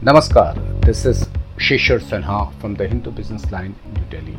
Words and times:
Namaskar, 0.00 0.54
this 0.82 1.04
is 1.04 1.26
Shishir 1.56 1.98
Sinha 1.98 2.54
from 2.60 2.76
the 2.76 2.86
Hindu 2.86 3.10
Business 3.10 3.50
Line, 3.50 3.74
New 3.96 4.04
Delhi. 4.08 4.38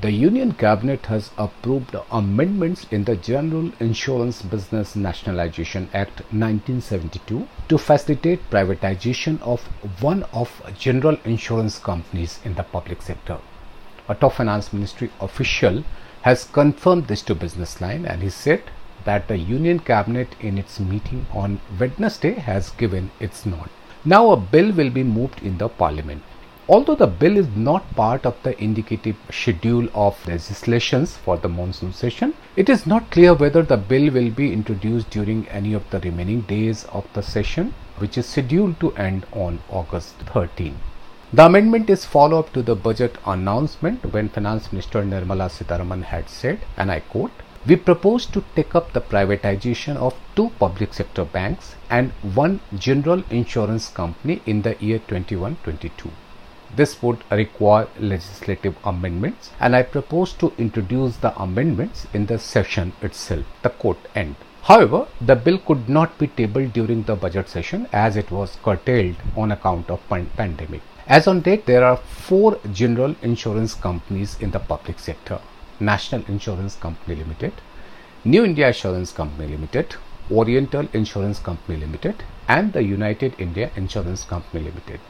The 0.00 0.10
Union 0.10 0.52
Cabinet 0.52 1.04
has 1.04 1.32
approved 1.36 1.94
amendments 2.10 2.86
in 2.90 3.04
the 3.04 3.16
General 3.16 3.70
Insurance 3.78 4.40
Business 4.40 4.96
Nationalization 4.96 5.90
Act 5.92 6.20
1972 6.32 7.46
to 7.68 7.76
facilitate 7.76 8.48
privatization 8.48 9.38
of 9.42 9.60
one 10.00 10.22
of 10.32 10.62
general 10.78 11.18
insurance 11.26 11.78
companies 11.78 12.40
in 12.46 12.54
the 12.54 12.62
public 12.62 13.02
sector. 13.02 13.36
A 14.08 14.14
top 14.14 14.32
finance 14.32 14.72
ministry 14.72 15.10
official 15.20 15.84
has 16.22 16.44
confirmed 16.44 17.06
this 17.06 17.20
to 17.24 17.34
Business 17.34 17.82
Line 17.82 18.06
and 18.06 18.22
he 18.22 18.30
said 18.30 18.62
that 19.04 19.28
the 19.28 19.38
Union 19.38 19.78
Cabinet 19.78 20.34
in 20.40 20.58
its 20.58 20.80
meeting 20.80 21.26
on 21.32 21.60
Wednesday 21.78 22.34
has 22.34 22.70
given 22.70 23.10
its 23.20 23.44
nod. 23.46 23.68
Now 24.04 24.30
a 24.30 24.36
bill 24.36 24.72
will 24.72 24.90
be 24.90 25.02
moved 25.02 25.42
in 25.42 25.58
the 25.58 25.68
parliament. 25.68 26.22
Although 26.68 26.96
the 26.96 27.06
bill 27.06 27.38
is 27.38 27.48
not 27.56 27.94
part 27.96 28.26
of 28.26 28.36
the 28.42 28.62
indicative 28.62 29.16
schedule 29.30 29.88
of 29.94 30.26
legislations 30.26 31.16
for 31.16 31.38
the 31.38 31.48
monsoon 31.48 31.94
session, 31.94 32.34
it 32.56 32.68
is 32.68 32.86
not 32.86 33.10
clear 33.10 33.32
whether 33.32 33.62
the 33.62 33.78
bill 33.78 34.10
will 34.12 34.30
be 34.30 34.52
introduced 34.52 35.08
during 35.08 35.48
any 35.48 35.72
of 35.72 35.88
the 35.88 36.00
remaining 36.00 36.42
days 36.42 36.84
of 36.92 37.06
the 37.14 37.22
session, 37.22 37.72
which 37.96 38.18
is 38.18 38.26
scheduled 38.26 38.78
to 38.80 38.94
end 38.96 39.24
on 39.32 39.60
August 39.70 40.16
13. 40.34 40.76
The 41.32 41.46
amendment 41.46 41.88
is 41.90 42.04
follow 42.04 42.38
up 42.38 42.52
to 42.52 42.62
the 42.62 42.74
budget 42.74 43.16
announcement 43.26 44.12
when 44.12 44.28
Finance 44.28 44.70
Minister 44.72 45.02
Nirmala 45.02 45.48
Sitharaman 45.50 46.02
had 46.02 46.28
said, 46.28 46.60
and 46.76 46.90
I 46.90 47.00
quote, 47.00 47.32
we 47.66 47.76
propose 47.76 48.24
to 48.26 48.44
take 48.54 48.74
up 48.74 48.92
the 48.92 49.00
privatization 49.00 49.96
of 49.96 50.14
two 50.36 50.50
public 50.58 50.94
sector 50.94 51.24
banks 51.24 51.74
and 51.90 52.12
one 52.34 52.60
general 52.76 53.22
insurance 53.30 53.88
company 53.88 54.40
in 54.46 54.62
the 54.62 54.76
year 54.80 55.00
21-22. 55.00 56.10
This 56.76 57.02
would 57.02 57.24
require 57.30 57.88
legislative 57.98 58.76
amendments 58.84 59.50
and 59.58 59.74
I 59.74 59.82
propose 59.82 60.32
to 60.34 60.52
introduce 60.58 61.16
the 61.16 61.36
amendments 61.40 62.06
in 62.14 62.26
the 62.26 62.38
session 62.38 62.92
itself. 63.02 63.44
The 63.62 63.70
quote 63.70 64.06
end. 64.14 64.36
However, 64.62 65.08
the 65.20 65.34
bill 65.34 65.58
could 65.58 65.88
not 65.88 66.18
be 66.18 66.26
tabled 66.26 66.74
during 66.74 67.02
the 67.04 67.16
budget 67.16 67.48
session 67.48 67.88
as 67.92 68.16
it 68.16 68.30
was 68.30 68.58
curtailed 68.62 69.16
on 69.36 69.50
account 69.50 69.90
of 69.90 70.06
pandemic. 70.08 70.82
As 71.06 71.26
on 71.26 71.40
date, 71.40 71.64
there 71.64 71.84
are 71.84 71.96
four 71.96 72.58
general 72.72 73.16
insurance 73.22 73.74
companies 73.74 74.36
in 74.40 74.50
the 74.50 74.58
public 74.58 74.98
sector. 74.98 75.40
National 75.80 76.22
Insurance 76.28 76.76
Company 76.76 77.16
Limited, 77.16 77.52
New 78.24 78.44
India 78.44 78.68
Assurance 78.68 79.12
Company 79.12 79.48
Limited, 79.48 79.96
Oriental 80.30 80.88
Insurance 80.92 81.38
Company 81.38 81.78
Limited, 81.78 82.22
and 82.48 82.72
the 82.72 82.82
United 82.82 83.34
India 83.38 83.70
Insurance 83.76 84.24
Company 84.24 84.64
Limited. 84.64 85.00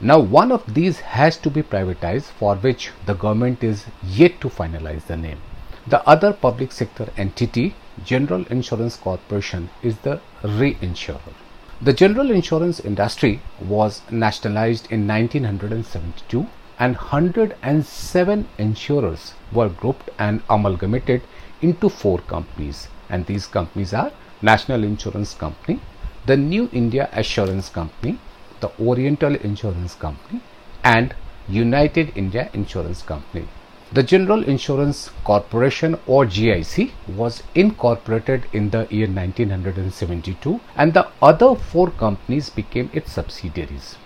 Now, 0.00 0.20
one 0.20 0.52
of 0.52 0.74
these 0.74 1.00
has 1.00 1.36
to 1.38 1.50
be 1.50 1.62
privatized, 1.62 2.30
for 2.38 2.56
which 2.56 2.90
the 3.06 3.14
government 3.14 3.64
is 3.64 3.86
yet 4.02 4.40
to 4.40 4.48
finalize 4.48 5.06
the 5.06 5.16
name. 5.16 5.38
The 5.86 6.06
other 6.08 6.32
public 6.32 6.72
sector 6.72 7.08
entity, 7.16 7.74
General 8.04 8.44
Insurance 8.46 8.96
Corporation, 8.96 9.70
is 9.82 9.98
the 9.98 10.20
reinsurer. 10.42 11.34
The 11.80 11.92
general 11.92 12.30
insurance 12.30 12.80
industry 12.80 13.40
was 13.60 14.02
nationalized 14.10 14.90
in 14.90 15.06
1972 15.06 16.46
and 16.78 16.94
107 16.96 18.48
insurers 18.58 19.34
were 19.52 19.68
grouped 19.68 20.10
and 20.18 20.42
amalgamated 20.48 21.22
into 21.60 21.88
four 21.88 22.18
companies 22.18 22.88
and 23.08 23.26
these 23.26 23.46
companies 23.46 23.92
are 23.92 24.12
National 24.42 24.84
Insurance 24.84 25.34
Company, 25.34 25.80
the 26.26 26.36
New 26.36 26.68
India 26.72 27.08
Assurance 27.12 27.68
Company, 27.68 28.18
the 28.60 28.70
Oriental 28.80 29.34
Insurance 29.34 29.94
Company 29.94 30.40
and 30.84 31.14
United 31.48 32.12
India 32.16 32.50
Insurance 32.52 33.02
Company. 33.02 33.48
The 33.90 34.02
General 34.02 34.44
Insurance 34.44 35.10
Corporation 35.24 35.98
or 36.06 36.26
GIC 36.26 36.92
was 37.16 37.42
incorporated 37.54 38.44
in 38.52 38.68
the 38.70 38.86
year 38.90 39.08
1972 39.08 40.60
and 40.76 40.92
the 40.92 41.08
other 41.22 41.54
four 41.54 41.90
companies 41.90 42.50
became 42.50 42.90
its 42.92 43.12
subsidiaries. 43.12 43.96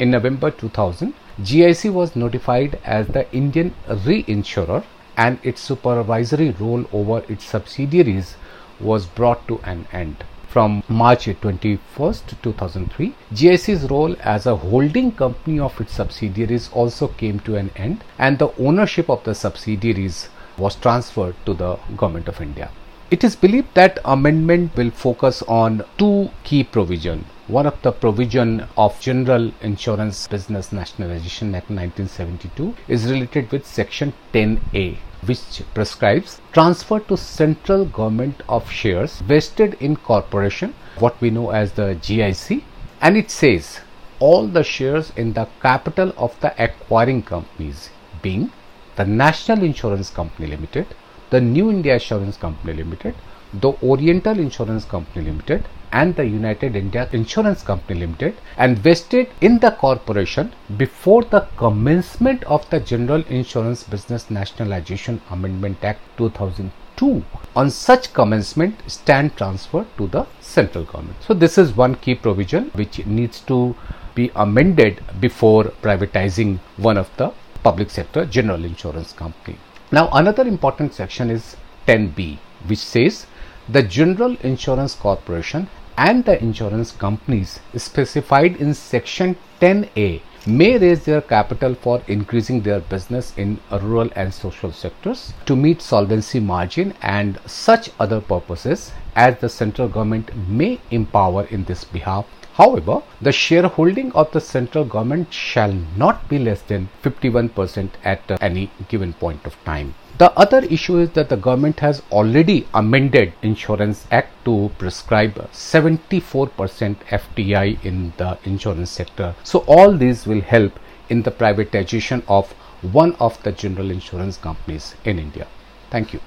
In 0.00 0.10
November 0.10 0.50
2000, 0.50 1.14
GIC 1.40 1.92
was 1.92 2.16
notified 2.16 2.80
as 2.84 3.06
the 3.06 3.32
Indian 3.32 3.72
reinsurer 3.88 4.82
and 5.16 5.38
its 5.44 5.60
supervisory 5.60 6.50
role 6.58 6.84
over 6.92 7.22
its 7.28 7.44
subsidiaries 7.44 8.34
was 8.80 9.06
brought 9.06 9.46
to 9.46 9.60
an 9.62 9.86
end. 9.92 10.24
From 10.48 10.82
March 10.88 11.26
21, 11.40 11.78
2003, 11.96 13.14
GIC's 13.32 13.88
role 13.88 14.16
as 14.20 14.46
a 14.46 14.56
holding 14.56 15.12
company 15.12 15.60
of 15.60 15.80
its 15.80 15.92
subsidiaries 15.92 16.70
also 16.72 17.06
came 17.06 17.38
to 17.40 17.54
an 17.54 17.70
end 17.76 18.02
and 18.18 18.40
the 18.40 18.52
ownership 18.58 19.08
of 19.08 19.22
the 19.22 19.34
subsidiaries 19.34 20.30
was 20.56 20.74
transferred 20.74 21.36
to 21.46 21.54
the 21.54 21.76
Government 21.96 22.26
of 22.26 22.40
India. 22.40 22.70
It 23.12 23.22
is 23.22 23.36
believed 23.36 23.74
that 23.74 24.00
amendment 24.04 24.76
will 24.76 24.90
focus 24.90 25.42
on 25.42 25.84
two 25.98 26.30
key 26.42 26.64
provisions. 26.64 27.24
One 27.48 27.64
of 27.64 27.80
the 27.80 27.92
provision 27.92 28.66
of 28.76 29.00
General 29.00 29.52
Insurance 29.62 30.28
Business 30.28 30.70
Nationalization 30.70 31.54
Act 31.54 31.70
1972 31.70 32.74
is 32.88 33.10
related 33.10 33.50
with 33.50 33.66
section 33.66 34.12
10A 34.34 34.98
which 35.24 35.62
prescribes 35.72 36.42
transfer 36.52 37.00
to 37.00 37.16
central 37.16 37.86
government 37.86 38.42
of 38.50 38.70
shares 38.70 39.20
vested 39.20 39.78
in 39.80 39.96
corporation 39.96 40.74
what 40.98 41.18
we 41.22 41.30
know 41.30 41.48
as 41.48 41.72
the 41.72 41.94
GIC 42.02 42.62
and 43.00 43.16
it 43.16 43.30
says 43.30 43.80
all 44.18 44.46
the 44.46 44.62
shares 44.62 45.10
in 45.16 45.32
the 45.32 45.48
capital 45.62 46.12
of 46.18 46.38
the 46.40 46.52
acquiring 46.62 47.22
companies 47.22 47.88
being 48.20 48.52
the 48.96 49.06
National 49.06 49.64
Insurance 49.64 50.10
Company 50.10 50.48
Limited, 50.48 50.86
the 51.30 51.40
New 51.40 51.70
India 51.70 51.96
Assurance 51.96 52.36
Company 52.36 52.74
Limited, 52.74 53.14
the 53.52 53.72
Oriental 53.82 54.38
Insurance 54.38 54.84
Company 54.84 55.24
Limited 55.24 55.64
and 55.92 56.14
the 56.16 56.24
United 56.24 56.76
India 56.76 57.08
Insurance 57.12 57.62
Company 57.62 58.00
Limited 58.00 58.36
and 58.56 58.78
vested 58.78 59.28
in 59.40 59.58
the 59.58 59.70
corporation 59.70 60.52
before 60.76 61.22
the 61.24 61.40
commencement 61.56 62.44
of 62.44 62.68
the 62.70 62.80
General 62.80 63.22
Insurance 63.28 63.84
Business 63.84 64.30
Nationalization 64.30 65.20
Amendment 65.30 65.82
Act 65.82 66.00
2002. 66.18 67.24
On 67.56 67.70
such 67.70 68.12
commencement, 68.12 68.78
stand 68.86 69.36
transfer 69.36 69.86
to 69.96 70.06
the 70.08 70.26
central 70.40 70.84
government. 70.84 71.16
So, 71.22 71.32
this 71.32 71.56
is 71.56 71.74
one 71.74 71.94
key 71.94 72.14
provision 72.14 72.70
which 72.74 73.04
needs 73.06 73.40
to 73.42 73.74
be 74.14 74.30
amended 74.34 75.00
before 75.20 75.64
privatizing 75.82 76.58
one 76.76 76.98
of 76.98 77.08
the 77.16 77.32
public 77.62 77.90
sector 77.90 78.26
general 78.26 78.64
insurance 78.64 79.12
company. 79.12 79.56
Now, 79.90 80.08
another 80.12 80.46
important 80.46 80.92
section 80.92 81.30
is 81.30 81.56
10b, 81.86 82.38
which 82.66 82.78
says 82.78 83.26
the 83.70 83.82
General 83.82 84.36
Insurance 84.42 84.94
Corporation 84.94 85.68
and 85.96 86.24
the 86.24 86.42
insurance 86.42 86.92
companies 86.92 87.60
specified 87.76 88.56
in 88.56 88.72
section 88.72 89.36
10a 89.60 90.22
may 90.46 90.78
raise 90.78 91.04
their 91.04 91.20
capital 91.20 91.74
for 91.74 92.00
increasing 92.06 92.62
their 92.62 92.80
business 92.80 93.36
in 93.36 93.60
rural 93.70 94.08
and 94.16 94.32
social 94.32 94.72
sectors 94.72 95.34
to 95.44 95.54
meet 95.54 95.82
solvency 95.82 96.40
margin 96.40 96.94
and 97.02 97.38
such 97.44 97.90
other 98.00 98.20
purposes 98.20 98.92
as 99.14 99.38
the 99.40 99.48
central 99.48 99.88
government 99.88 100.34
may 100.48 100.80
empower 100.90 101.44
in 101.46 101.64
this 101.64 101.84
behalf 101.84 102.24
However, 102.58 103.02
the 103.22 103.30
shareholding 103.30 104.10
of 104.14 104.32
the 104.32 104.40
central 104.40 104.84
government 104.84 105.32
shall 105.32 105.72
not 105.96 106.28
be 106.28 106.40
less 106.40 106.60
than 106.62 106.88
51% 107.04 107.90
at 108.02 108.22
any 108.40 108.68
given 108.88 109.12
point 109.12 109.46
of 109.46 109.56
time. 109.64 109.94
The 110.18 110.32
other 110.36 110.64
issue 110.64 110.98
is 110.98 111.10
that 111.10 111.28
the 111.28 111.36
government 111.36 111.78
has 111.78 112.02
already 112.10 112.66
amended 112.74 113.34
Insurance 113.40 114.04
Act 114.10 114.44
to 114.46 114.72
prescribe 114.76 115.36
74% 115.52 116.50
FDI 116.50 117.84
in 117.84 118.12
the 118.16 118.36
insurance 118.42 118.90
sector. 118.90 119.36
So 119.44 119.60
all 119.68 119.96
these 119.96 120.26
will 120.26 120.40
help 120.40 120.80
in 121.08 121.22
the 121.22 121.30
privatization 121.30 122.24
of 122.26 122.50
one 122.82 123.14
of 123.20 123.40
the 123.44 123.52
general 123.52 123.92
insurance 123.92 124.36
companies 124.36 124.96
in 125.04 125.20
India. 125.20 125.46
Thank 125.88 126.12
you. 126.12 126.20